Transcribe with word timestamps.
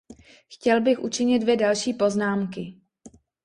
Chtěl 0.47 0.81
bych 0.81 0.99
učinit 0.99 1.39
dvě 1.39 1.57
další 1.57 1.93
poznámky. 1.93 2.75